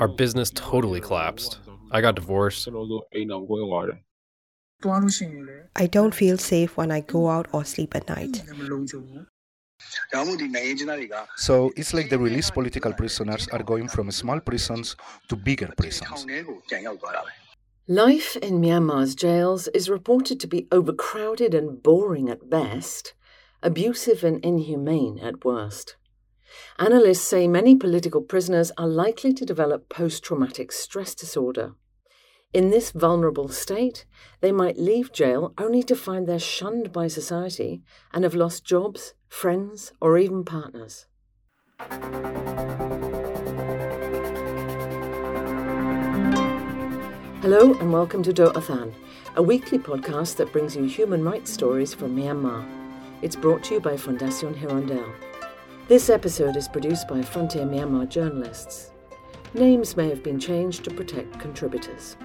[0.00, 1.58] Our business totally collapsed.
[1.90, 2.68] I got divorced.
[5.76, 8.42] I don't feel safe when I go out or sleep at night.
[11.36, 14.96] So it's like the released political prisoners are going from small prisons
[15.28, 16.26] to bigger prisons.
[17.86, 23.12] Life in Myanmar's jails is reported to be overcrowded and boring at best,
[23.62, 25.96] abusive and inhumane at worst.
[26.78, 31.74] Analysts say many political prisoners are likely to develop post traumatic stress disorder.
[32.52, 34.06] In this vulnerable state,
[34.40, 39.14] they might leave jail only to find they're shunned by society and have lost jobs,
[39.28, 41.06] friends, or even partners.
[47.42, 48.94] Hello and welcome to Doh Athan,
[49.36, 52.64] a weekly podcast that brings you human rights stories from Myanmar.
[53.20, 55.12] It's brought to you by Fondation Hirondelle.
[55.86, 58.90] This episode is produced by Frontier Myanmar journalists.
[59.52, 62.16] Names may have been changed to protect contributors.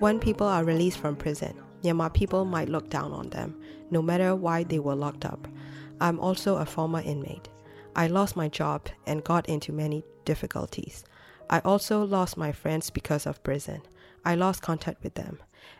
[0.00, 3.58] When people are released from prison, Myanmar people might look down on them,
[3.90, 5.48] no matter why they were locked up.
[5.98, 7.48] I'm also a former inmate.
[7.96, 11.04] I lost my job and got into many difficulties.
[11.48, 13.82] I also lost my friends because of prison.
[14.24, 15.38] I lost contact with them.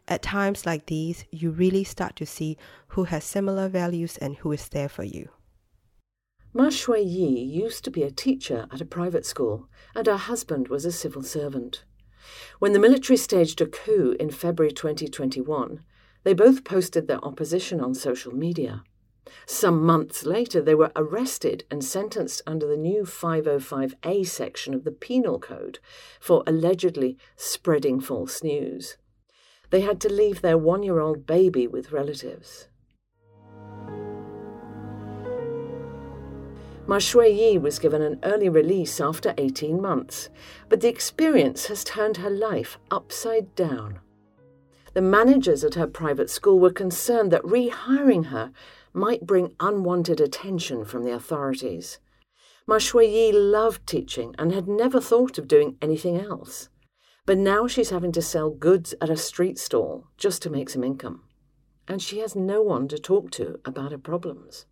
[0.08, 2.56] At times like these, you really start to see
[2.88, 5.28] who has similar values and who is there for you.
[6.52, 10.66] Ma Shui Yi used to be a teacher at a private school, and her husband
[10.66, 11.84] was a civil servant.
[12.58, 15.84] When the military staged a coup in February 2021,
[16.24, 18.82] they both posted their opposition on social media.
[19.46, 24.92] Some months later, they were arrested and sentenced under the new 505A section of the
[24.92, 25.78] Penal Code
[26.18, 28.96] for allegedly spreading false news.
[29.70, 32.68] They had to leave their one year old baby with relatives.
[36.86, 40.28] Ma Shui Yi was given an early release after 18 months,
[40.68, 44.00] but the experience has turned her life upside down.
[44.92, 48.50] The managers at her private school were concerned that rehiring her
[48.92, 51.98] might bring unwanted attention from the authorities.
[52.66, 56.68] Ma loved teaching and had never thought of doing anything else.
[57.26, 60.84] But now she's having to sell goods at a street stall just to make some
[60.84, 61.22] income.
[61.88, 64.66] And she has no one to talk to about her problems.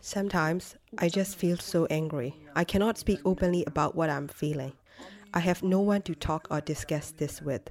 [0.00, 2.34] Sometimes I just feel so angry.
[2.54, 4.72] I cannot speak openly about what I'm feeling.
[5.32, 7.70] I have no one to talk or discuss this with.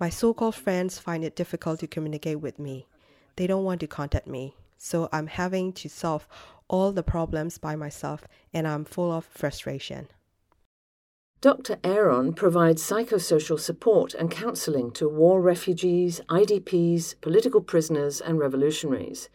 [0.00, 2.86] My so called friends find it difficult to communicate with me.
[3.36, 4.56] They don't want to contact me.
[4.76, 6.26] So I'm having to solve
[6.68, 10.08] all the problems by myself and I'm full of frustration.
[11.40, 11.78] Dr.
[11.84, 19.28] Aaron provides psychosocial support and counselling to war refugees, IDPs, political prisoners, and revolutionaries.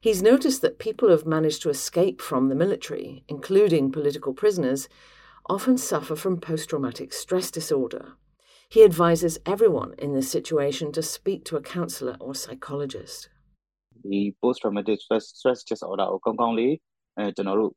[0.00, 4.88] He's noticed that people who have managed to escape from the military, including political prisoners,
[5.48, 8.12] often suffer from post traumatic stress disorder.
[8.69, 13.29] He advises everyone in this situation to speak to a counsellor or psychologist.
[14.03, 16.73] The post traumatic stress stress disorder ကိုကောင်းကောင်းလေး
[17.17, 17.71] အဲကျွန်တော်တို့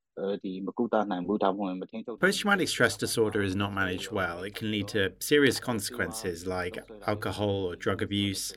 [2.20, 4.44] Post traumatic stress disorder is not managed well.
[4.44, 8.54] It can lead to serious consequences like alcohol or drug abuse.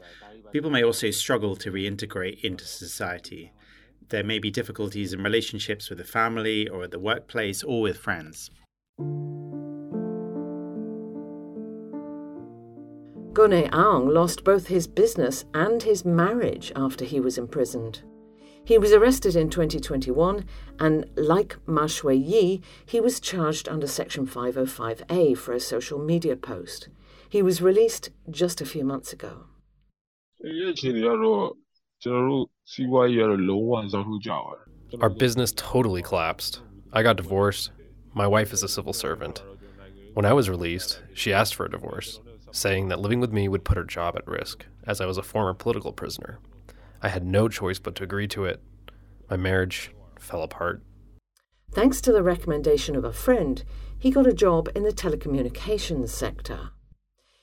[0.51, 3.53] People may also struggle to reintegrate into society.
[4.09, 7.97] There may be difficulties in relationships with the family or at the workplace or with
[7.97, 8.51] friends.
[13.32, 18.02] Gone Aung lost both his business and his marriage after he was imprisoned.
[18.64, 20.44] He was arrested in 2021,
[20.78, 26.36] and like Ma Shui Yi, he was charged under Section 505A for a social media
[26.36, 26.88] post.
[27.28, 29.46] He was released just a few months ago.
[35.00, 36.60] Our business totally collapsed.
[36.92, 37.70] I got divorced.
[38.14, 39.42] My wife is a civil servant.
[40.12, 42.20] When I was released, she asked for a divorce,
[42.52, 45.22] saying that living with me would put her job at risk, as I was a
[45.22, 46.38] former political prisoner.
[47.02, 48.62] I had no choice but to agree to it.
[49.28, 49.90] My marriage
[50.20, 50.82] fell apart.
[51.72, 53.64] Thanks to the recommendation of a friend,
[53.98, 56.70] he got a job in the telecommunications sector.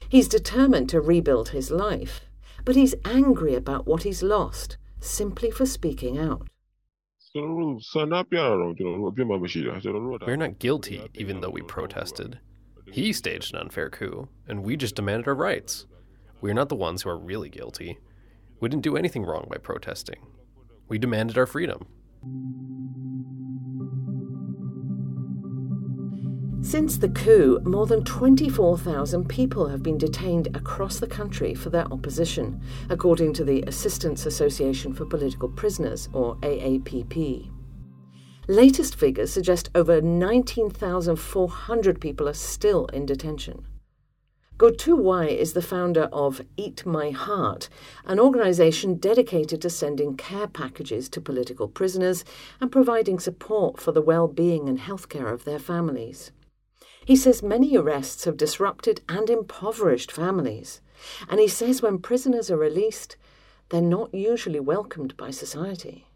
[0.07, 2.21] He's determined to rebuild his life,
[2.63, 6.47] but he's angry about what he's lost simply for speaking out.
[10.27, 12.39] We're not guilty, even though we protested.
[12.91, 15.85] He staged an unfair coup, and we just demanded our rights.
[16.41, 17.99] We are not the ones who are really guilty.
[18.59, 20.25] We didn't do anything wrong by protesting.
[20.87, 21.85] We demanded our freedom.
[26.61, 31.91] Since the coup, more than 24,000 people have been detained across the country for their
[31.91, 37.49] opposition, according to the Assistance Association for Political Prisoners, or AAPP.
[38.49, 43.67] Latest figures suggest over 19,400 people are still in detention.
[44.57, 47.69] Gotu Wai is the founder of Eat My Heart,
[48.05, 52.25] an organisation dedicated to sending care packages to political prisoners
[52.59, 56.31] and providing support for the well-being and healthcare of their families.
[57.05, 60.81] He says many arrests have disrupted and impoverished families,
[61.29, 63.15] and he says when prisoners are released,
[63.69, 66.07] they're not usually welcomed by society.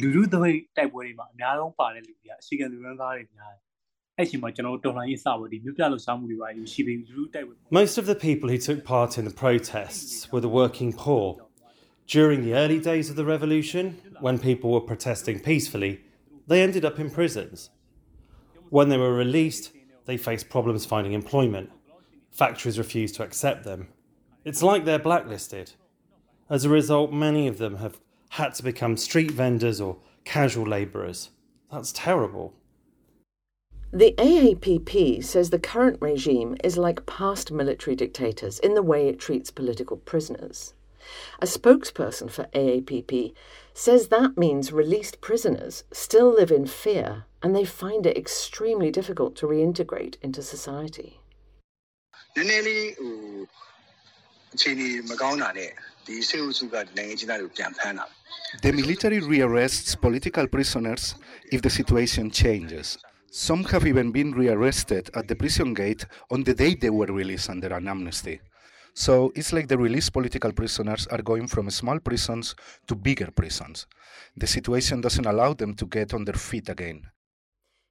[0.00, 3.60] လူလူသပိတ်တိုက်ပွဲတွေမှာအများဆုံးပါတဲ့လူတွေကအစီကံလူရန်သားတွေများတယ်
[4.18, 11.26] အဲ့ချိန်မှာကျွန်တော်တို့တော်လှန်ရေးစဖို့ဒီမြို့ပြလှုပ်ရှားမှုတွေပါရှိပြီးလူလူတိုက်ပွဲ Most of the people who took part in the protests were the working poor.
[12.18, 13.84] During the early days of the revolution,
[14.26, 15.92] when people were protesting peacefully,
[16.50, 17.58] they ended up in prisons.
[18.76, 19.64] When they were released,
[20.08, 21.68] they faced problems finding employment.
[22.40, 23.80] Factories refused to accept them.
[24.48, 25.66] It's like they're blacklisted.
[26.48, 27.94] As a result, many of them have
[28.35, 29.95] had to become street vendors or
[30.25, 31.29] casual labourers.
[31.71, 32.53] That's terrible.
[33.93, 39.19] The AAPP says the current regime is like past military dictators in the way it
[39.19, 40.73] treats political prisoners.
[41.39, 43.33] A spokesperson for AAPP
[43.73, 49.37] says that means released prisoners still live in fear and they find it extremely difficult
[49.37, 51.21] to reintegrate into society.
[58.61, 61.15] The military rearrests political prisoners
[61.51, 62.97] if the situation changes.
[63.31, 67.49] Some have even been rearrested at the prison gate on the day they were released
[67.49, 68.39] under an amnesty.
[68.93, 72.55] So it's like the released political prisoners are going from small prisons
[72.87, 73.87] to bigger prisons.
[74.37, 77.01] The situation doesn't allow them to get on their feet again.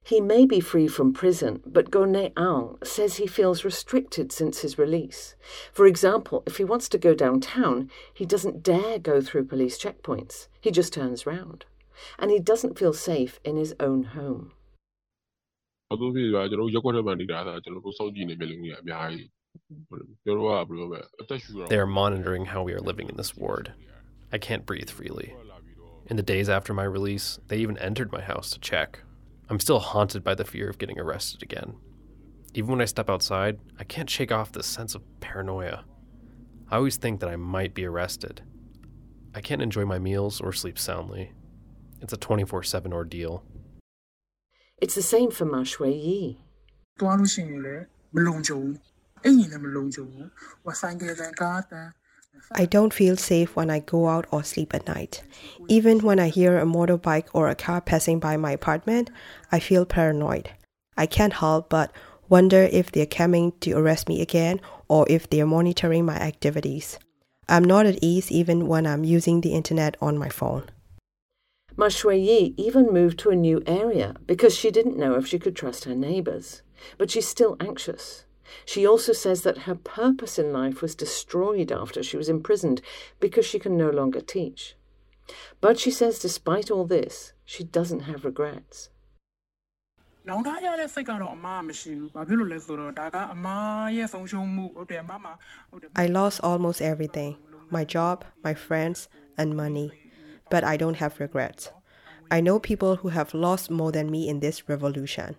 [0.05, 4.77] He may be free from prison, but Gone Aung says he feels restricted since his
[4.77, 5.35] release.
[5.73, 10.47] For example, if he wants to go downtown, he doesn't dare go through police checkpoints.
[10.61, 11.65] He just turns round.
[12.19, 14.51] And he doesn't feel safe in his own home.
[21.67, 23.73] They are monitoring how we are living in this ward.
[24.31, 25.33] I can't breathe freely.
[26.05, 28.99] In the days after my release, they even entered my house to check.
[29.49, 31.75] I'm still haunted by the fear of getting arrested again.
[32.53, 35.83] Even when I step outside, I can't shake off this sense of paranoia.
[36.71, 38.41] I always think that I might be arrested.
[39.35, 41.33] I can't enjoy my meals or sleep soundly.
[42.01, 43.43] It's a 24 7 ordeal.
[44.81, 46.39] It's the same for Ma Shui Yi.
[52.51, 55.23] I don't feel safe when I go out or sleep at night.
[55.67, 59.09] Even when I hear a motorbike or a car passing by my apartment,
[59.51, 60.51] I feel paranoid.
[60.97, 61.91] I can't help but
[62.29, 66.97] wonder if they're coming to arrest me again or if they're monitoring my activities.
[67.47, 70.63] I'm not at ease even when I'm using the internet on my phone.
[71.77, 75.55] Ma Shui even moved to a new area because she didn't know if she could
[75.55, 76.61] trust her neighbors.
[76.97, 78.25] But she's still anxious.
[78.65, 82.81] She also says that her purpose in life was destroyed after she was imprisoned
[83.19, 84.75] because she can no longer teach.
[85.61, 88.89] But she says, despite all this, she doesn't have regrets.
[90.27, 90.41] I
[96.07, 97.37] lost almost everything
[97.71, 99.91] my job, my friends, and money.
[100.49, 101.71] But I don't have regrets.
[102.29, 105.35] I know people who have lost more than me in this revolution.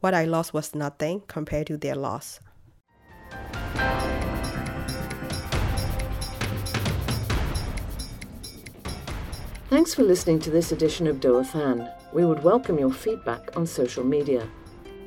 [0.00, 2.40] What I lost was nothing compared to their loss.
[9.68, 11.90] Thanks for listening to this edition of Doh Athan.
[12.12, 14.46] We would welcome your feedback on social media.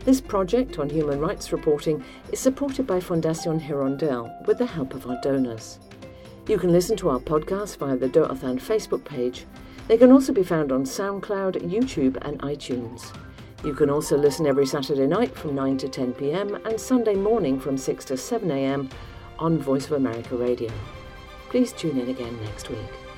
[0.06, 5.06] This project on human rights reporting is supported by Fondation Hirondelle with the help of
[5.08, 5.80] our donors.
[6.48, 9.46] You can listen to our podcast via the Doh Athan Facebook page.
[9.88, 13.14] They can also be found on SoundCloud, YouTube, and iTunes.
[13.64, 17.60] You can also listen every Saturday night from 9 to 10 pm and Sunday morning
[17.60, 18.90] from 6 to 7 am
[19.38, 20.72] on Voice of America Radio.
[21.50, 23.09] Please tune in again next week.